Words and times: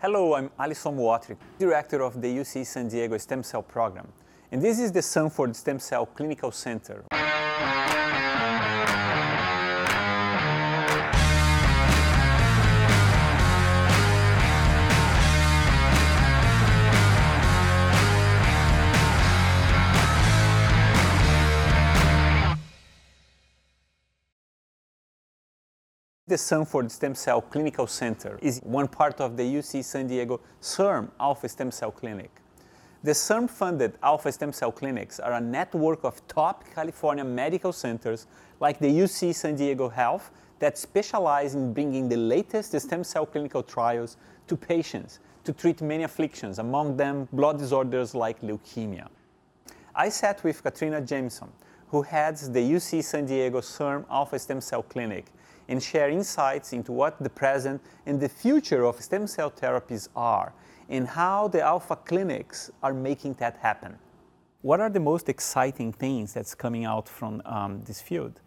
Hello, 0.00 0.34
I'm 0.36 0.48
Alysson 0.60 0.94
Muotri, 0.94 1.36
Director 1.58 2.02
of 2.02 2.22
the 2.22 2.28
UC 2.28 2.64
San 2.64 2.86
Diego 2.86 3.18
Stem 3.18 3.42
Cell 3.42 3.64
Program, 3.64 4.06
and 4.52 4.62
this 4.62 4.78
is 4.78 4.92
the 4.92 5.02
Sanford 5.02 5.56
Stem 5.56 5.80
Cell 5.80 6.06
Clinical 6.06 6.52
Center. 6.52 7.02
The 26.28 26.36
Sanford 26.36 26.92
Stem 26.92 27.14
Cell 27.14 27.40
Clinical 27.40 27.86
Center 27.86 28.38
is 28.42 28.60
one 28.62 28.86
part 28.86 29.18
of 29.18 29.38
the 29.38 29.44
UC 29.44 29.82
San 29.82 30.08
Diego 30.08 30.42
CIRM 30.60 31.08
Alpha 31.18 31.48
Stem 31.48 31.70
Cell 31.70 31.90
Clinic. 31.90 32.30
The 33.02 33.12
CIRM 33.12 33.48
funded 33.48 33.96
Alpha 34.02 34.30
Stem 34.30 34.52
Cell 34.52 34.70
Clinics 34.70 35.18
are 35.18 35.32
a 35.32 35.40
network 35.40 36.04
of 36.04 36.20
top 36.28 36.64
California 36.74 37.24
medical 37.24 37.72
centers 37.72 38.26
like 38.60 38.78
the 38.78 38.90
UC 38.90 39.34
San 39.34 39.56
Diego 39.56 39.88
Health 39.88 40.30
that 40.58 40.76
specialize 40.76 41.54
in 41.54 41.72
bringing 41.72 42.10
the 42.10 42.18
latest 42.18 42.78
stem 42.78 43.04
cell 43.04 43.24
clinical 43.24 43.62
trials 43.62 44.18
to 44.48 44.54
patients 44.54 45.20
to 45.44 45.54
treat 45.54 45.80
many 45.80 46.02
afflictions, 46.02 46.58
among 46.58 46.98
them 46.98 47.26
blood 47.32 47.56
disorders 47.56 48.14
like 48.14 48.38
leukemia. 48.42 49.08
I 49.94 50.10
sat 50.10 50.44
with 50.44 50.62
Catriona 50.62 51.00
Jamieson, 51.00 51.48
who 51.88 52.02
heads 52.02 52.50
the 52.50 52.60
UC 52.60 53.02
San 53.02 53.24
Diego 53.24 53.62
CIRM 53.62 54.04
Alpha 54.10 54.38
Stem 54.38 54.60
Cell 54.60 54.82
Clinic 54.82 55.24
and 55.68 55.82
share 55.82 56.08
insights 56.08 56.72
into 56.72 56.92
what 56.92 57.22
the 57.22 57.30
present 57.30 57.80
and 58.06 58.20
the 58.20 58.28
future 58.28 58.84
of 58.84 59.00
stem 59.00 59.26
cell 59.26 59.50
therapies 59.50 60.08
are 60.16 60.52
and 60.88 61.06
how 61.06 61.48
the 61.48 61.60
alpha 61.60 61.96
clinics 61.96 62.70
are 62.82 62.94
making 62.94 63.34
that 63.34 63.56
happen. 63.58 63.98
What 64.62 64.80
are 64.80 64.90
the 64.90 65.00
most 65.00 65.28
exciting 65.28 65.92
things 65.92 66.32
that's 66.32 66.54
coming 66.54 66.84
out 66.84 67.08
from 67.08 67.42
um, 67.44 67.82
this 67.84 68.00
field? 68.00 68.40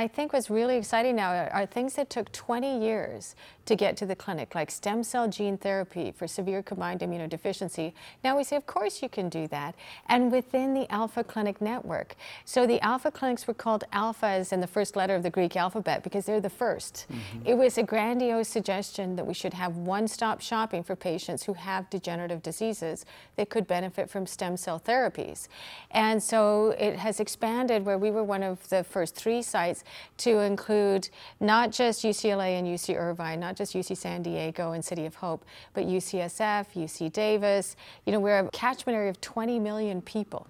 I 0.00 0.08
think 0.08 0.32
what's 0.32 0.48
really 0.48 0.78
exciting 0.78 1.16
now 1.16 1.30
are, 1.30 1.50
are, 1.50 1.66
things 1.66 1.92
that 1.96 2.08
took 2.08 2.32
20 2.32 2.82
years 2.82 3.34
to 3.66 3.76
get 3.76 3.98
to 3.98 4.06
the 4.06 4.16
clinic, 4.16 4.54
like 4.54 4.70
stem 4.70 5.04
cell 5.04 5.28
gene 5.28 5.58
therapy 5.58 6.10
for 6.10 6.26
severe 6.26 6.62
combined 6.62 7.00
immunodeficiency. 7.00 7.92
Now 8.24 8.34
we 8.38 8.42
say, 8.42 8.56
of 8.56 8.64
course 8.64 9.02
you 9.02 9.10
can 9.10 9.28
do 9.28 9.46
that, 9.48 9.74
and 10.08 10.32
within 10.32 10.72
the 10.72 10.90
Alpha 10.90 11.22
Clinic 11.22 11.60
network. 11.60 12.16
So 12.46 12.66
the 12.66 12.80
Alpha 12.80 13.10
Clinics 13.10 13.46
were 13.46 13.52
called 13.52 13.84
Alphas 13.92 14.54
in 14.54 14.60
the 14.60 14.66
first 14.66 14.96
letter 14.96 15.14
of 15.14 15.22
the 15.22 15.28
Greek 15.28 15.54
alphabet 15.54 16.02
because 16.02 16.24
they're 16.24 16.40
the 16.40 16.48
1st 16.48 17.06
mm 17.10 17.16
-hmm. 17.16 17.48
It 17.50 17.58
was 17.58 17.78
a 17.78 17.82
grandiose 17.82 18.50
suggestion 18.50 19.16
that 19.16 19.26
we 19.26 19.34
should 19.34 19.54
have 19.54 19.72
one-stop 19.96 20.40
shopping 20.40 20.82
for 20.82 20.96
patients 20.96 21.44
who 21.46 21.54
have 21.54 21.84
degenerative 21.90 22.40
diseases 22.42 23.04
that 23.36 23.50
could 23.50 23.66
benefit 23.66 24.10
from 24.10 24.26
stem 24.26 24.56
cell 24.56 24.80
therapies. 24.80 25.48
And 25.90 26.22
so 26.22 26.70
it 26.78 26.96
has 26.96 27.20
expanded 27.20 27.84
where 27.84 27.98
we 27.98 28.10
were 28.10 28.24
one 28.24 28.46
of 28.50 28.68
the 28.68 28.82
first 28.84 29.14
three 29.14 29.42
sites 29.42 29.84
to 30.18 30.40
include 30.40 31.08
not 31.40 31.70
just 31.72 32.04
UCLA 32.04 32.58
and 32.58 32.66
UC 32.66 32.96
Irvine, 32.96 33.40
not 33.40 33.56
just 33.56 33.74
UC 33.74 33.96
San 33.96 34.22
Diego 34.22 34.72
and 34.72 34.84
City 34.84 35.06
of 35.06 35.14
Hope, 35.14 35.44
but 35.74 35.84
UCSF, 35.86 36.66
UC 36.74 37.12
Davis. 37.12 37.76
You 38.06 38.12
know, 38.12 38.20
we're 38.20 38.38
a 38.38 38.50
catchment 38.50 38.96
area 38.96 39.10
of 39.10 39.20
20 39.20 39.58
million 39.58 40.02
people 40.02 40.46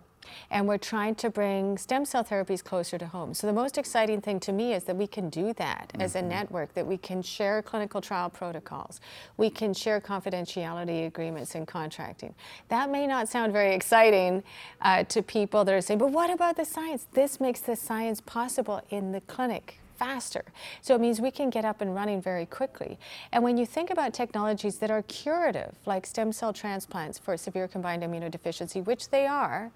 and 0.51 0.67
we're 0.67 0.79
trying 0.79 1.15
to 1.17 1.31
bring 1.31 1.79
stem 1.79 2.05
cell 2.05 2.25
therapies 2.25 2.63
closer 2.63 2.99
to 2.99 3.07
home. 3.07 3.35
So 3.35 3.47
the 3.47 3.53
most 3.53 3.79
exciting 3.79 4.21
thing 4.21 4.41
to 4.41 4.53
me 4.53 4.75
is 4.75 4.85
that 4.85 4.97
we 4.97 5.07
can 5.07 5.29
do 5.29 5.53
that 5.55 5.91
mm 5.93 6.01
-hmm. 6.01 6.05
as 6.05 6.15
a 6.15 6.19
mm-hmm. 6.19 6.29
network, 6.29 6.75
that 6.75 6.87
we 6.87 6.99
can 6.99 7.23
share 7.23 7.63
clinical 7.63 8.01
trial 8.01 8.31
protocols, 8.31 9.01
we 9.37 9.51
can 9.51 9.75
share 9.75 10.01
confidentiality 10.01 11.07
agreements 11.07 11.55
and 11.55 11.67
contracting. 11.67 12.35
That 12.69 12.91
may 12.91 13.07
not 13.07 13.29
sound 13.29 13.53
very 13.53 13.75
exciting 13.75 14.43
uh, 14.81 15.05
to 15.05 15.23
people 15.23 15.65
that 15.65 15.75
are 15.75 15.83
saying, 15.83 16.01
but 16.01 16.13
what 16.13 16.31
about 16.31 16.57
the 16.57 16.65
science? 16.65 17.07
This 17.13 17.39
makes 17.39 17.61
the 17.61 17.77
science 17.77 18.23
possible 18.23 18.81
in 18.89 19.13
the 19.13 19.21
clinic 19.35 19.81
faster. 20.01 20.45
So 20.81 20.95
it 20.95 21.01
means 21.01 21.21
we 21.21 21.31
can 21.31 21.51
get 21.51 21.65
up 21.71 21.83
and 21.83 21.95
running 21.95 22.23
very 22.23 22.47
quickly. 22.47 22.99
And 23.33 23.45
when 23.45 23.57
you 23.59 23.67
think 23.67 23.91
about 23.91 24.15
technologies 24.15 24.79
that 24.79 24.91
are 24.91 25.03
curative, 25.03 25.73
like 25.85 26.07
stem 26.07 26.33
cell 26.33 26.53
transplants 26.53 27.19
for 27.19 27.37
severe 27.37 27.69
combined 27.69 28.03
immunodeficiency, 28.03 28.83
which 28.91 29.11
they 29.11 29.27
are, 29.27 29.71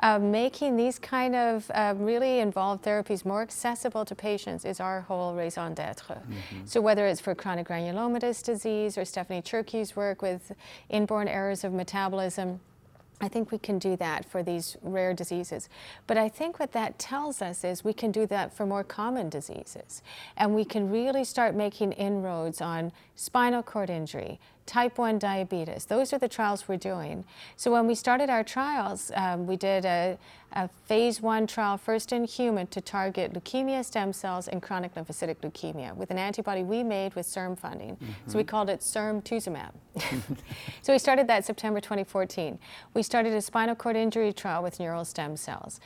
uh, 0.00 0.18
making 0.18 0.76
these 0.76 0.98
kind 0.98 1.34
of 1.34 1.70
uh, 1.74 1.94
really 1.96 2.38
involved 2.38 2.84
therapies 2.84 3.24
more 3.24 3.42
accessible 3.42 4.04
to 4.04 4.14
patients 4.14 4.64
is 4.64 4.80
our 4.80 5.00
whole 5.02 5.34
raison 5.34 5.74
d'etre. 5.74 6.16
Mm 6.16 6.34
-hmm. 6.34 6.66
So 6.66 6.80
whether 6.80 7.06
it's 7.10 7.20
for 7.20 7.34
chronic 7.34 7.68
granulomatous 7.68 8.42
disease 8.42 9.00
or 9.00 9.04
Stephanie 9.04 9.42
Cherquy's 9.42 9.96
work 9.96 10.22
with 10.22 10.52
inborn 10.88 11.28
errors 11.28 11.64
of 11.64 11.72
metabolism, 11.72 12.60
I 13.20 13.28
think 13.28 13.52
we 13.52 13.58
can 13.58 13.78
do 13.78 13.96
that 13.96 14.24
for 14.24 14.42
these 14.42 14.76
rare 14.82 15.14
diseases. 15.14 15.68
But 16.06 16.18
I 16.18 16.28
think 16.28 16.58
what 16.58 16.72
that 16.72 16.98
tells 16.98 17.40
us 17.40 17.64
is 17.64 17.84
we 17.84 17.92
can 17.92 18.10
do 18.10 18.26
that 18.26 18.52
for 18.52 18.66
more 18.66 18.84
common 18.84 19.28
diseases. 19.28 20.02
And 20.36 20.54
we 20.54 20.64
can 20.64 20.90
really 20.90 21.24
start 21.24 21.54
making 21.54 21.92
inroads 21.92 22.60
on 22.60 22.92
spinal 23.14 23.62
cord 23.62 23.88
injury, 23.88 24.40
type 24.66 24.98
1 24.98 25.18
diabetes. 25.18 25.84
Those 25.84 26.12
are 26.12 26.18
the 26.18 26.28
trials 26.28 26.68
we're 26.68 26.76
doing. 26.76 27.24
So 27.56 27.70
when 27.72 27.86
we 27.86 27.94
started 27.94 28.30
our 28.30 28.42
trials, 28.42 29.10
um, 29.14 29.46
we 29.46 29.56
did 29.56 29.84
a, 29.84 30.18
a, 30.52 30.68
phase 30.86 31.20
one 31.20 31.46
trial, 31.46 31.76
first 31.76 32.12
in 32.12 32.24
human, 32.24 32.66
to 32.68 32.80
target 32.80 33.32
leukemia 33.34 33.84
stem 33.84 34.12
cells 34.12 34.48
and 34.48 34.62
chronic 34.62 34.94
lymphocytic 34.94 35.36
leukemia 35.36 35.94
with 35.94 36.10
an 36.10 36.18
antibody 36.18 36.62
we 36.62 36.82
made 36.82 37.14
with 37.14 37.26
CIRM 37.26 37.56
funding. 37.56 37.96
Mm 38.00 38.06
-hmm. 38.06 38.30
So 38.30 38.38
we 38.38 38.44
called 38.44 38.70
it 38.70 38.80
CIRM-tuzumab. 38.80 39.72
so 40.82 40.92
we 40.92 40.98
started 40.98 41.26
that 41.28 41.44
September 41.44 41.80
2014. 41.80 42.58
We 42.94 43.02
started 43.02 43.34
a 43.34 43.40
spinal 43.40 43.76
cord 43.76 43.96
injury 43.96 44.32
trial 44.32 44.62
with 44.62 44.78
neural 44.80 45.04
stem 45.04 45.36
cells. 45.36 45.80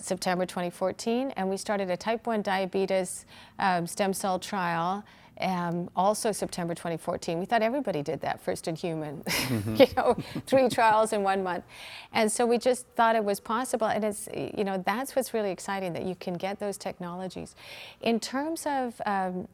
September 0.00 0.46
2014, 0.46 1.32
and 1.36 1.50
we 1.50 1.56
started 1.56 1.90
a 1.90 1.96
type 1.96 2.26
1 2.26 2.42
diabetes 2.42 3.26
um, 3.58 3.86
stem 3.86 4.12
cell 4.12 4.38
trial 4.38 5.04
um, 5.40 5.88
also 5.94 6.32
September 6.32 6.74
2014. 6.74 7.38
We 7.38 7.44
thought 7.44 7.62
everybody 7.62 8.02
did 8.02 8.20
that 8.20 8.40
first 8.40 8.68
in 8.68 8.74
human, 8.74 9.22
mm-hmm. 9.26 9.76
you 9.76 9.86
know, 9.96 10.16
three 10.46 10.68
trials 10.68 11.12
in 11.12 11.22
one 11.22 11.42
month. 11.42 11.64
And 12.12 12.30
so 12.30 12.46
we 12.46 12.58
just 12.58 12.86
thought 12.96 13.16
it 13.16 13.24
was 13.24 13.40
possible. 13.40 13.86
And 13.86 14.04
it's, 14.04 14.28
you 14.34 14.64
know, 14.64 14.82
that's 14.84 15.14
what's 15.14 15.34
really 15.34 15.50
exciting 15.50 15.92
that 15.92 16.04
you 16.04 16.14
can 16.14 16.34
get 16.34 16.58
those 16.58 16.76
technologies. 16.76 17.54
In 18.00 18.20
terms 18.20 18.66
of 18.66 19.00
um, 19.06 19.48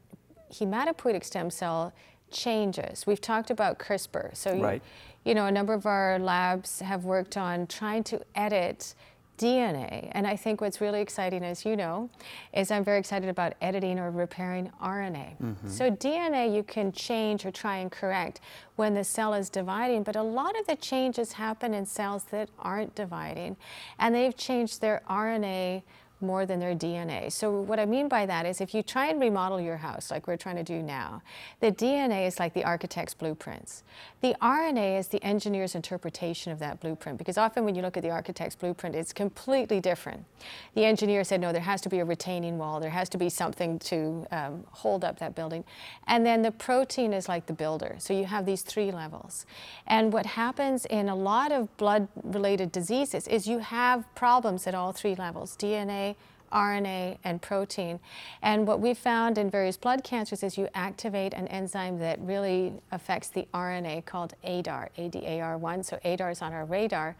hematopoietic 0.52 1.24
stem 1.24 1.50
cell 1.50 1.92
changes, 2.30 3.06
we've 3.06 3.20
talked 3.20 3.50
about 3.50 3.78
CRISPR. 3.78 4.36
So, 4.36 4.58
right. 4.58 4.82
you, 5.24 5.30
you 5.30 5.34
know, 5.34 5.46
a 5.46 5.52
number 5.52 5.72
of 5.72 5.86
our 5.86 6.18
labs 6.18 6.80
have 6.80 7.04
worked 7.04 7.36
on 7.36 7.66
trying 7.66 8.04
to 8.04 8.20
edit 8.34 8.94
DNA. 9.38 10.08
And 10.12 10.26
I 10.26 10.36
think 10.36 10.60
what's 10.60 10.80
really 10.80 11.00
exciting, 11.00 11.44
as 11.44 11.64
you 11.64 11.76
know, 11.76 12.10
is 12.52 12.70
I'm 12.70 12.84
very 12.84 12.98
excited 12.98 13.28
about 13.28 13.54
editing 13.60 13.98
or 13.98 14.10
repairing 14.10 14.70
RNA. 14.80 15.36
Mm 15.40 15.56
-hmm. 15.56 15.68
So 15.68 15.90
DNA 15.90 16.46
you 16.46 16.62
can 16.62 16.92
change 16.92 17.46
or 17.46 17.52
try 17.52 17.76
and 17.82 17.90
correct 17.90 18.40
when 18.76 18.94
the 18.94 19.04
cell 19.04 19.34
is 19.34 19.50
dividing, 19.50 20.02
but 20.02 20.16
a 20.16 20.22
lot 20.22 20.60
of 20.60 20.66
the 20.66 20.76
changes 20.76 21.32
happen 21.32 21.74
in 21.74 21.86
cells 21.86 22.24
that 22.24 22.48
aren't 22.58 22.94
dividing, 22.94 23.56
and 23.98 24.14
they've 24.14 24.36
changed 24.36 24.80
their 24.80 25.02
RNA 25.06 25.82
more 26.20 26.46
than 26.46 26.60
their 26.60 26.74
DNA. 26.74 27.30
So 27.30 27.50
what 27.60 27.78
I 27.78 27.86
mean 27.86 28.08
by 28.08 28.26
that 28.26 28.46
is 28.46 28.60
if 28.60 28.74
you 28.74 28.82
try 28.82 29.06
and 29.06 29.20
remodel 29.20 29.60
your 29.60 29.76
house 29.76 30.10
like 30.10 30.26
we're 30.26 30.36
trying 30.36 30.56
to 30.56 30.62
do 30.62 30.82
now, 30.82 31.22
the 31.60 31.70
DNA 31.70 32.26
is 32.26 32.38
like 32.38 32.54
the 32.54 32.64
architect's 32.64 33.14
blueprints. 33.14 33.82
The 34.20 34.34
RNA 34.40 34.98
is 34.98 35.08
the 35.08 35.22
engineer's 35.22 35.74
interpretation 35.74 36.52
of 36.52 36.58
that 36.60 36.80
blueprint 36.80 37.18
because 37.18 37.36
often 37.36 37.64
when 37.64 37.74
you 37.74 37.82
look 37.82 37.96
at 37.96 38.02
the 38.02 38.10
architect's 38.10 38.56
blueprint, 38.56 38.96
it's 38.96 39.12
completely 39.12 39.80
different. 39.80 40.24
The 40.74 40.84
engineer 40.84 41.24
said, 41.24 41.40
no, 41.40 41.52
there 41.52 41.60
has 41.60 41.80
to 41.82 41.88
be 41.88 41.98
a 41.98 42.04
retaining 42.04 42.58
wall. 42.58 42.80
There 42.80 42.90
has 42.90 43.08
to 43.10 43.18
be 43.18 43.28
something 43.28 43.78
to 43.80 44.26
um, 44.30 44.64
hold 44.70 45.04
up 45.04 45.18
that 45.18 45.34
building. 45.34 45.64
And 46.06 46.24
then 46.24 46.42
the 46.42 46.52
protein 46.52 47.12
is 47.12 47.28
like 47.28 47.46
the 47.46 47.52
builder. 47.52 47.96
So 47.98 48.14
you 48.14 48.24
have 48.24 48.46
these 48.46 48.62
three 48.62 48.90
levels. 48.90 49.46
And 49.86 50.12
what 50.12 50.26
happens 50.26 50.86
in 50.86 51.08
a 51.08 51.14
lot 51.14 51.52
of 51.52 51.74
blood-related 51.76 52.72
diseases 52.72 53.28
is 53.28 53.46
you 53.46 53.58
have 53.58 54.04
problems 54.14 54.66
at 54.66 54.74
all 54.74 54.92
three 54.92 55.14
levels, 55.14 55.56
DNA, 55.56 56.13
RNA, 56.54 57.18
and 57.24 57.42
protein. 57.42 58.00
And 58.40 58.66
what 58.66 58.80
we 58.80 58.94
found 58.94 59.36
in 59.36 59.50
various 59.50 59.76
blood 59.76 60.04
cancers 60.04 60.42
is 60.42 60.56
you 60.56 60.68
activate 60.74 61.34
an 61.34 61.48
enzyme 61.48 61.98
that 61.98 62.18
really 62.20 62.72
affects 62.92 63.28
the 63.28 63.46
RNA 63.52 64.04
called 64.06 64.34
ADAR, 64.44 64.90
ADAR1. 64.96 65.84
So 65.84 65.98
ADAR 66.04 66.30
is 66.30 66.40
on 66.40 66.52
our 66.52 66.64
radar. 66.64 67.16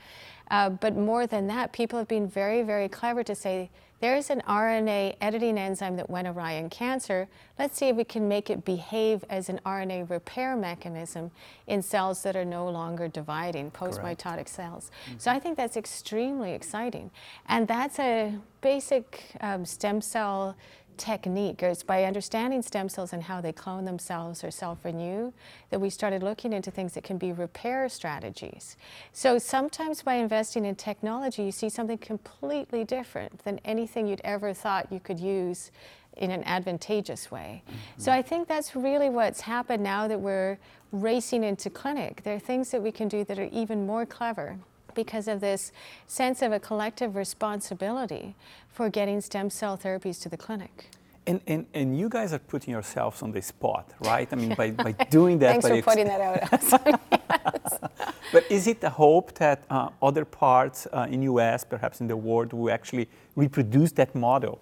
Uh, 0.50 0.70
but 0.70 0.96
more 0.96 1.26
than 1.26 1.46
that, 1.46 1.72
people 1.72 1.98
have 1.98 2.08
been 2.08 2.28
very, 2.28 2.62
very 2.62 2.88
clever 2.88 3.22
to 3.24 3.34
say 3.34 3.70
there's 4.00 4.28
an 4.28 4.42
RNA 4.46 5.16
editing 5.22 5.56
enzyme 5.56 5.96
that 5.96 6.10
went 6.10 6.28
awry 6.28 6.52
in 6.52 6.68
cancer. 6.68 7.26
Let's 7.58 7.78
see 7.78 7.88
if 7.88 7.96
we 7.96 8.04
can 8.04 8.28
make 8.28 8.50
it 8.50 8.62
behave 8.62 9.24
as 9.30 9.48
an 9.48 9.60
RNA 9.64 10.10
repair 10.10 10.56
mechanism 10.56 11.30
in 11.66 11.80
cells 11.80 12.22
that 12.24 12.36
are 12.36 12.44
no 12.44 12.68
longer 12.68 13.08
dividing, 13.08 13.70
post-mitotic 13.70 14.46
cells. 14.48 14.90
Mm 14.90 15.12
-hmm. 15.14 15.20
So 15.20 15.30
I 15.30 15.40
think 15.40 15.56
that's 15.56 15.76
extremely 15.76 16.52
exciting. 16.52 17.10
And 17.46 17.66
that's 17.66 17.98
a 17.98 18.32
basic 18.60 19.36
um, 19.40 19.64
stem 19.64 20.00
cell 20.00 20.54
technique. 20.96 21.62
It's 21.62 21.82
by 21.82 22.04
understanding 22.04 22.62
stem 22.62 22.88
cells 22.88 23.12
and 23.12 23.22
how 23.22 23.40
they 23.40 23.52
clone 23.52 23.84
themselves 23.84 24.44
or 24.44 24.50
self-renew 24.50 25.32
that 25.70 25.80
we 25.80 25.90
started 25.90 26.22
looking 26.22 26.52
into 26.52 26.70
things 26.70 26.94
that 26.94 27.04
can 27.04 27.18
be 27.18 27.32
repair 27.32 27.88
strategies. 27.88 28.76
So 29.12 29.38
sometimes 29.38 30.02
by 30.02 30.14
investing 30.14 30.64
in 30.64 30.74
technology, 30.74 31.42
you 31.42 31.52
see 31.52 31.68
something 31.68 31.98
completely 31.98 32.84
different 32.84 33.44
than 33.44 33.60
anything 33.64 34.06
you'd 34.06 34.20
ever 34.24 34.52
thought 34.52 34.92
you 34.92 35.00
could 35.00 35.20
use 35.20 35.70
in 36.16 36.30
an 36.30 36.44
advantageous 36.44 37.30
way. 37.30 37.62
Mm 37.66 37.74
-hmm. 37.74 38.00
So 38.00 38.12
I 38.12 38.22
think 38.22 38.48
that's 38.48 38.76
really 38.76 39.10
what's 39.10 39.40
happened 39.40 39.82
now 39.82 40.08
that 40.08 40.20
we're 40.20 40.58
racing 40.92 41.44
into 41.44 41.70
clinic. 41.70 42.22
There 42.22 42.34
are 42.34 42.44
things 42.44 42.70
that 42.70 42.82
we 42.82 42.92
can 42.92 43.08
do 43.08 43.24
that 43.24 43.38
are 43.38 43.50
even 43.52 43.86
more 43.86 44.06
clever 44.06 44.58
because 44.94 45.28
of 45.28 45.40
this 45.40 45.72
sense 46.06 46.42
of 46.42 46.52
a 46.52 46.60
collective 46.60 47.16
responsibility 47.16 48.34
for 48.68 48.88
getting 48.90 49.20
stem 49.20 49.50
cell 49.50 49.76
therapies 49.78 50.20
to 50.22 50.28
the 50.28 50.36
clinic. 50.36 50.90
And, 51.26 51.40
and, 51.46 51.64
and 51.72 51.98
you 51.98 52.08
guys 52.10 52.34
are 52.34 52.38
putting 52.38 52.72
yourselves 52.72 53.22
on 53.22 53.32
the 53.32 53.40
spot, 53.40 53.90
right? 54.00 54.28
I 54.30 54.36
mean, 54.36 54.54
by, 54.54 54.72
by 54.72 54.92
doing 55.10 55.38
that. 55.38 55.62
Thanks 55.62 55.68
for 55.68 55.90
putting 55.90 56.06
that 56.06 56.20
out. 56.20 57.00
But 58.34 58.50
is 58.50 58.66
it 58.66 58.80
the 58.80 58.90
hope 58.90 59.32
that 59.34 59.62
uh, 59.70 59.90
other 60.02 60.24
parts 60.24 60.88
uh, 60.92 61.06
in 61.08 61.22
US, 61.22 61.62
perhaps 61.62 62.00
in 62.00 62.08
the 62.08 62.16
world, 62.16 62.52
will 62.52 62.72
actually 62.72 63.08
reproduce 63.36 63.92
that 63.92 64.12
model? 64.14 64.60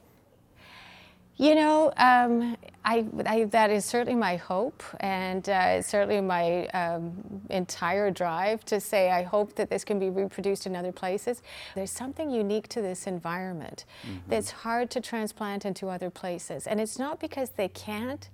You 1.42 1.56
know, 1.56 1.92
um, 1.96 2.56
I, 2.84 3.04
I, 3.26 3.44
that 3.46 3.68
is 3.68 3.84
certainly 3.84 4.14
my 4.14 4.36
hope, 4.36 4.80
and 5.00 5.48
uh, 5.48 5.82
certainly 5.82 6.20
my 6.20 6.68
um, 6.68 7.12
entire 7.50 8.12
drive 8.12 8.64
to 8.66 8.78
say 8.78 9.10
I 9.10 9.24
hope 9.24 9.56
that 9.56 9.68
this 9.68 9.84
can 9.84 9.98
be 9.98 10.08
reproduced 10.08 10.66
in 10.66 10.76
other 10.76 10.92
places. 10.92 11.42
There's 11.74 11.90
something 11.90 12.30
unique 12.30 12.68
to 12.68 12.80
this 12.80 13.08
environment 13.08 13.86
mm 14.04 14.10
-hmm. 14.10 14.30
that's 14.30 14.50
hard 14.52 14.88
to 14.90 15.00
transplant 15.00 15.64
into 15.64 15.88
other 15.88 16.10
places, 16.10 16.66
and 16.66 16.80
it's 16.80 16.96
not 16.96 17.18
because 17.18 17.50
they 17.56 17.68
can't, 17.68 18.30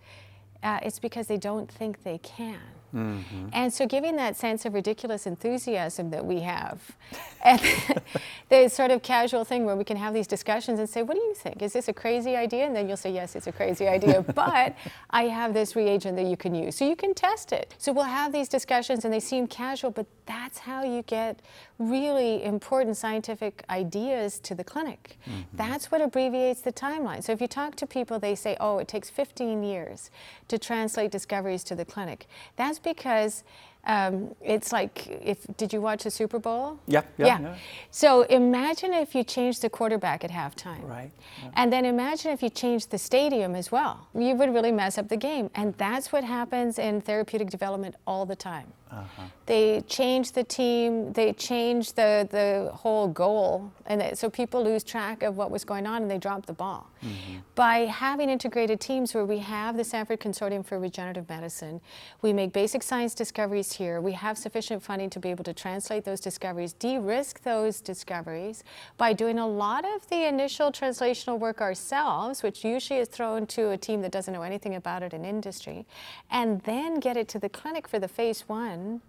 uh, 0.62 0.78
it's 0.82 1.00
because 1.00 1.26
they 1.28 1.38
don't 1.38 1.72
think 1.78 2.02
they 2.02 2.18
can. 2.18 2.77
Mm 2.92 3.24
-hmm. 3.24 3.48
And 3.52 3.74
so 3.74 3.86
giving 3.86 4.16
that 4.16 4.36
sense 4.36 4.68
of 4.68 4.74
ridiculous 4.74 5.26
enthusiasm 5.26 6.10
that 6.10 6.24
we 6.24 6.40
have, 6.40 6.78
and 7.42 7.60
the 8.48 8.68
sort 8.68 8.90
of 8.90 9.02
casual 9.02 9.44
thing 9.44 9.64
where 9.64 9.76
we 9.76 9.84
can 9.84 9.96
have 9.96 10.14
these 10.14 10.28
discussions 10.28 10.78
and 10.78 10.88
say, 10.88 11.02
what 11.02 11.14
do 11.14 11.22
you 11.22 11.34
think? 11.34 11.62
Is 11.62 11.72
this 11.72 11.88
a 11.88 11.92
crazy 11.92 12.36
idea? 12.36 12.66
And 12.66 12.74
then 12.74 12.86
you'll 12.86 12.96
say, 12.96 13.12
yes, 13.12 13.34
it's 13.34 13.46
a 13.46 13.52
crazy 13.52 13.86
idea, 13.86 14.22
but 14.34 14.72
I 15.10 15.28
have 15.28 15.52
this 15.52 15.76
reagent 15.76 16.16
that 16.16 16.26
you 16.26 16.36
can 16.36 16.54
use. 16.54 16.76
So 16.76 16.84
you 16.84 16.96
can 16.96 17.14
test 17.14 17.52
it. 17.52 17.74
So 17.78 17.92
we'll 17.92 18.14
have 18.22 18.32
these 18.32 18.48
discussions 18.48 19.04
and 19.04 19.12
they 19.12 19.20
seem 19.20 19.46
casual, 19.46 19.90
but 19.90 20.06
that's 20.26 20.58
how 20.58 20.84
you 20.84 21.02
get 21.02 21.40
really 21.78 22.42
important 22.42 22.96
scientific 22.96 23.64
ideas 23.70 24.40
to 24.40 24.54
the 24.54 24.64
clinic. 24.64 25.16
Mm 25.26 25.32
-hmm. 25.32 25.56
That's 25.56 25.90
what 25.90 26.00
abbreviates 26.00 26.60
the 26.60 26.72
timeline. 26.72 27.22
So 27.22 27.32
if 27.32 27.40
you 27.40 27.48
talk 27.48 27.74
to 27.74 27.86
people, 27.86 28.18
they 28.18 28.36
say, 28.36 28.56
oh, 28.60 28.80
it 28.80 28.88
takes 28.88 29.10
15 29.10 29.62
years 29.62 30.10
to 30.46 30.58
translate 30.58 31.08
discoveries 31.10 31.64
to 31.64 31.74
the 31.74 31.84
clinic. 31.84 32.26
That's 32.56 32.80
because 32.80 33.44
um, 33.84 34.34
it's 34.42 34.72
like 34.72 35.06
if 35.24 35.46
did 35.56 35.72
you 35.72 35.80
watch 35.80 36.04
the 36.04 36.10
Super 36.10 36.38
Bowl? 36.38 36.78
Yeah, 36.86 37.02
yeah, 37.16 37.26
yeah. 37.26 37.40
yeah. 37.40 37.56
So 37.90 38.22
imagine 38.22 38.92
if 38.92 39.14
you 39.14 39.24
changed 39.24 39.62
the 39.62 39.70
quarterback 39.70 40.24
at 40.24 40.30
halftime. 40.30 40.86
Right. 40.88 41.10
Yeah. 41.42 41.50
And 41.54 41.72
then 41.72 41.84
imagine 41.84 42.32
if 42.32 42.42
you 42.42 42.50
changed 42.50 42.90
the 42.90 42.98
stadium 42.98 43.54
as 43.54 43.72
well. 43.72 44.06
You 44.14 44.34
would 44.34 44.52
really 44.52 44.72
mess 44.72 44.98
up 44.98 45.08
the 45.08 45.16
game. 45.16 45.50
And 45.54 45.74
that's 45.78 46.12
what 46.12 46.24
happens 46.24 46.78
in 46.78 47.00
therapeutic 47.00 47.50
development 47.50 47.94
all 48.06 48.26
the 48.26 48.36
time. 48.36 48.72
Uh-huh. 48.90 49.22
They 49.46 49.82
change 49.82 50.32
the 50.32 50.44
team, 50.44 51.12
they 51.12 51.32
change 51.34 51.92
the, 51.92 52.26
the 52.30 52.70
whole 52.74 53.08
goal, 53.08 53.70
and 53.86 54.00
they, 54.00 54.14
so 54.14 54.30
people 54.30 54.64
lose 54.64 54.82
track 54.82 55.22
of 55.22 55.36
what 55.36 55.50
was 55.50 55.64
going 55.64 55.86
on 55.86 56.02
and 56.02 56.10
they 56.10 56.16
drop 56.18 56.46
the 56.46 56.52
ball. 56.54 56.88
Mm-hmm. 57.02 57.38
By 57.54 57.80
having 57.80 58.30
integrated 58.30 58.80
teams 58.80 59.14
where 59.14 59.26
we 59.26 59.38
have 59.38 59.76
the 59.76 59.84
Sanford 59.84 60.20
Consortium 60.20 60.64
for 60.64 60.78
Regenerative 60.78 61.28
Medicine, 61.28 61.80
we 62.22 62.32
make 62.32 62.52
basic 62.52 62.82
science 62.82 63.14
discoveries 63.14 63.67
here, 63.74 64.00
we 64.00 64.12
have 64.12 64.38
sufficient 64.38 64.82
funding 64.82 65.10
to 65.10 65.18
be 65.18 65.30
able 65.30 65.44
to 65.44 65.52
translate 65.52 66.04
those 66.04 66.20
discoveries, 66.20 66.72
de 66.72 66.98
risk 66.98 67.42
those 67.42 67.80
discoveries 67.80 68.64
by 68.96 69.12
doing 69.12 69.38
a 69.38 69.46
lot 69.46 69.84
of 69.84 70.08
the 70.08 70.26
initial 70.26 70.70
translational 70.72 71.38
work 71.38 71.60
ourselves, 71.60 72.42
which 72.42 72.64
usually 72.64 73.00
is 73.00 73.08
thrown 73.08 73.46
to 73.46 73.70
a 73.70 73.76
team 73.76 74.02
that 74.02 74.12
doesn't 74.12 74.34
know 74.34 74.42
anything 74.42 74.74
about 74.74 75.02
it 75.02 75.12
in 75.12 75.24
industry, 75.24 75.86
and 76.30 76.60
then 76.62 77.00
get 77.00 77.16
it 77.16 77.28
to 77.28 77.38
the 77.38 77.48
clinic 77.48 77.88
for 77.88 77.98
the 77.98 78.08
phase 78.08 78.48
one 78.48 79.00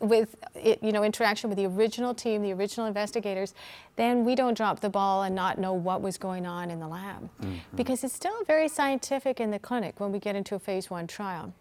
with 0.00 0.36
you 0.82 0.92
know 0.92 1.02
interaction 1.02 1.48
with 1.48 1.56
the 1.56 1.66
original 1.66 2.14
team, 2.14 2.42
the 2.42 2.52
original 2.52 2.86
investigators, 2.86 3.54
then 3.96 4.24
we 4.24 4.34
don't 4.34 4.54
drop 4.54 4.80
the 4.80 4.90
ball 4.90 5.22
and 5.22 5.34
not 5.34 5.58
know 5.58 5.72
what 5.72 6.02
was 6.02 6.18
going 6.18 6.46
on 6.46 6.70
in 6.70 6.80
the 6.80 6.88
lab, 6.88 7.22
mm 7.22 7.28
-hmm. 7.40 7.76
because 7.76 8.04
it's 8.04 8.14
still 8.14 8.44
very 8.46 8.68
scientific 8.68 9.40
in 9.40 9.50
the 9.50 9.58
clinic 9.58 10.00
when 10.00 10.12
we 10.12 10.18
get 10.18 10.36
into 10.36 10.54
a 10.54 10.58
phase 10.58 10.94
one 10.94 11.06
trial. 11.06 11.52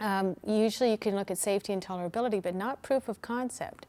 Um, 0.00 0.36
usually, 0.46 0.90
you 0.90 0.98
can 0.98 1.14
look 1.14 1.30
at 1.30 1.38
safety 1.38 1.72
and 1.72 1.84
tolerability, 1.84 2.42
but 2.42 2.54
not 2.54 2.82
proof 2.82 3.08
of 3.08 3.20
concept. 3.22 3.86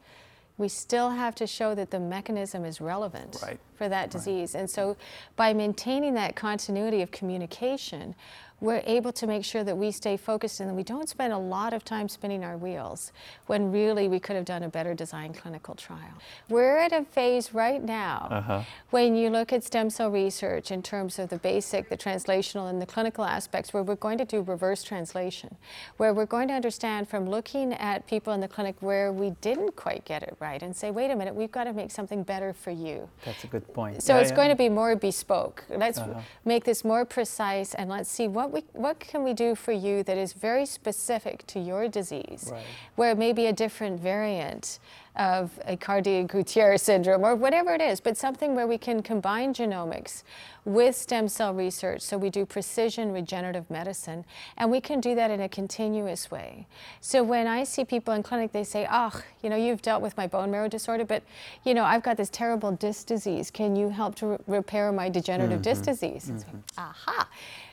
We 0.58 0.68
still 0.68 1.10
have 1.10 1.34
to 1.36 1.46
show 1.46 1.74
that 1.74 1.90
the 1.90 2.00
mechanism 2.00 2.64
is 2.64 2.80
relevant 2.80 3.38
right. 3.42 3.58
for 3.76 3.88
that 3.88 4.10
disease, 4.10 4.54
right. 4.54 4.60
and 4.60 4.70
so 4.70 4.96
by 5.36 5.54
maintaining 5.54 6.14
that 6.14 6.36
continuity 6.36 7.00
of 7.00 7.10
communication 7.10 8.14
we're 8.60 8.82
able 8.86 9.12
to 9.12 9.26
make 9.26 9.44
sure 9.44 9.64
that 9.64 9.76
we 9.76 9.90
stay 9.90 10.16
focused 10.16 10.60
and 10.60 10.68
that 10.68 10.74
we 10.74 10.82
don't 10.82 11.08
spend 11.08 11.32
a 11.32 11.38
lot 11.38 11.72
of 11.72 11.84
time 11.84 12.08
spinning 12.08 12.44
our 12.44 12.56
wheels 12.56 13.12
when 13.46 13.72
really 13.72 14.08
we 14.08 14.20
could 14.20 14.36
have 14.36 14.44
done 14.44 14.62
a 14.62 14.68
better 14.68 14.94
design 14.94 15.32
clinical 15.32 15.74
trial. 15.74 16.14
We're 16.48 16.76
at 16.76 16.92
a 16.92 17.04
phase 17.04 17.54
right 17.54 17.82
now 17.82 18.28
uh-huh. 18.30 18.62
when 18.90 19.16
you 19.16 19.30
look 19.30 19.52
at 19.52 19.64
stem 19.64 19.90
cell 19.90 20.10
research 20.10 20.70
in 20.70 20.82
terms 20.82 21.18
of 21.18 21.30
the 21.30 21.38
basic, 21.38 21.88
the 21.88 21.96
translational, 21.96 22.68
and 22.68 22.80
the 22.80 22.86
clinical 22.86 23.24
aspects 23.24 23.72
where 23.72 23.82
we're 23.82 23.96
going 23.96 24.18
to 24.18 24.24
do 24.24 24.42
reverse 24.42 24.82
translation, 24.82 25.56
where 25.96 26.12
we're 26.12 26.26
going 26.26 26.48
to 26.48 26.54
understand 26.54 27.08
from 27.08 27.28
looking 27.28 27.72
at 27.74 28.06
people 28.06 28.32
in 28.32 28.40
the 28.40 28.48
clinic 28.48 28.76
where 28.80 29.12
we 29.12 29.30
didn't 29.40 29.74
quite 29.76 30.04
get 30.04 30.22
it 30.22 30.36
right 30.40 30.62
and 30.62 30.76
say, 30.76 30.90
wait 30.90 31.10
a 31.10 31.16
minute, 31.16 31.34
we've 31.34 31.52
got 31.52 31.64
to 31.64 31.72
make 31.72 31.90
something 31.90 32.22
better 32.22 32.52
for 32.52 32.70
you. 32.70 33.08
That's 33.24 33.44
a 33.44 33.46
good 33.46 33.72
point. 33.72 34.02
So 34.02 34.14
yeah, 34.14 34.20
it's 34.20 34.30
yeah. 34.30 34.36
going 34.36 34.48
to 34.50 34.56
be 34.56 34.68
more 34.68 34.94
bespoke. 34.96 35.64
Let's 35.70 35.98
uh-huh. 35.98 36.20
make 36.44 36.64
this 36.64 36.84
more 36.84 37.04
precise 37.04 37.74
and 37.74 37.88
let's 37.88 38.10
see 38.10 38.28
what 38.28 38.49
we, 38.52 38.64
what 38.72 39.00
can 39.00 39.22
we 39.22 39.32
do 39.32 39.54
for 39.54 39.72
you 39.72 40.02
that 40.02 40.18
is 40.18 40.32
very 40.32 40.66
specific 40.66 41.46
to 41.48 41.60
your 41.60 41.88
disease, 41.88 42.48
right. 42.50 42.64
where 42.96 43.10
it 43.12 43.18
may 43.18 43.32
be 43.32 43.46
a 43.46 43.52
different 43.52 44.00
variant 44.00 44.78
of 45.16 45.58
Aicardi-Goutieres 45.68 46.80
syndrome 46.80 47.24
or 47.24 47.34
whatever 47.34 47.74
it 47.74 47.80
is, 47.80 48.00
but 48.00 48.16
something 48.16 48.54
where 48.54 48.66
we 48.66 48.78
can 48.78 49.02
combine 49.02 49.52
genomics 49.52 50.22
with 50.64 50.94
stem 50.94 51.28
cell 51.28 51.52
research. 51.52 52.00
So 52.00 52.16
we 52.16 52.30
do 52.30 52.46
precision 52.46 53.12
regenerative 53.12 53.68
medicine, 53.70 54.24
and 54.56 54.70
we 54.70 54.80
can 54.80 55.00
do 55.00 55.14
that 55.16 55.30
in 55.30 55.40
a 55.40 55.48
continuous 55.48 56.30
way. 56.30 56.66
So 57.00 57.22
when 57.22 57.46
I 57.46 57.64
see 57.64 57.84
people 57.84 58.14
in 58.14 58.22
clinic, 58.22 58.52
they 58.52 58.64
say, 58.64 58.86
oh, 58.90 59.20
you 59.42 59.50
know, 59.50 59.56
you've 59.56 59.82
dealt 59.82 60.00
with 60.00 60.16
my 60.16 60.26
bone 60.26 60.50
marrow 60.50 60.68
disorder, 60.68 61.04
but, 61.04 61.22
you 61.64 61.74
know, 61.74 61.84
I've 61.84 62.02
got 62.02 62.16
this 62.16 62.30
terrible 62.30 62.72
disc 62.72 63.06
disease. 63.06 63.50
Can 63.50 63.74
you 63.74 63.88
help 63.88 64.14
to 64.16 64.26
re 64.26 64.38
repair 64.46 64.92
my 64.92 65.08
degenerative 65.08 65.58
mm 65.58 65.64
-hmm. 65.64 65.70
disc 65.70 65.84
disease? 65.84 66.32
Mm 66.32 66.38
-hmm. 66.38 66.62
Aha. 66.76 67.28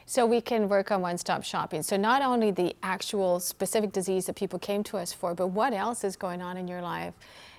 So 0.10 0.26
we 0.26 0.40
can 0.40 0.70
work 0.70 0.90
on 0.90 1.02
one-stop 1.02 1.44
shopping. 1.44 1.84
So 1.84 1.98
not 1.98 2.22
only 2.22 2.50
the 2.50 2.74
actual 2.82 3.42
specific 3.42 3.92
disease 3.92 4.26
that 4.28 4.38
people 4.38 4.58
came 4.58 4.82
to 4.86 4.98
us 4.98 5.12
for, 5.12 5.36
but 5.36 5.48
what 5.48 5.74
else 5.74 6.06
is 6.06 6.16
going 6.16 6.42
on 6.42 6.56
in 6.56 6.66
your 6.66 6.82
life, 6.82 7.14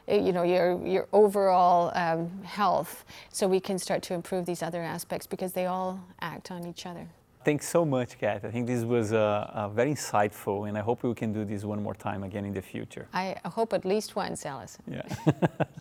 eh, 0.09 0.19
you 0.19 0.33
know, 0.33 0.45
your, 0.45 0.83
your 0.87 1.09
overall 1.13 1.93
um, 1.95 2.43
health, 2.45 3.05
so 3.31 3.47
we 3.47 3.61
can 3.61 3.79
start 3.79 4.01
to 4.05 4.15
improve 4.15 4.47
these 4.47 4.63
other 4.63 4.83
aspects 4.83 5.27
because 5.27 5.53
they 5.53 5.67
all 5.67 6.01
act 6.23 6.51
on 6.51 6.67
each 6.67 6.87
other. 6.87 7.07
Thanks 7.45 7.69
so 7.69 7.85
much, 7.85 8.19
Kat. 8.19 8.43
I 8.43 8.51
think 8.51 8.67
this 8.67 8.83
was 8.83 9.13
uh, 9.13 9.51
uh, 9.53 9.69
very 9.69 9.93
insightful, 9.93 10.69
and 10.71 10.79
I 10.79 10.81
hope 10.81 11.03
we 11.03 11.15
can 11.15 11.35
do 11.35 11.45
this 11.45 11.65
one 11.65 11.83
more 11.83 11.95
time 11.95 12.23
again 12.23 12.47
in 12.47 12.55
the 12.55 12.63
future. 12.63 13.09
I 13.13 13.37
hope 13.45 13.75
at 13.75 13.85
least 13.85 14.17
once, 14.17 14.45
Alysson. 14.45 14.81
Yeah. 14.87 15.03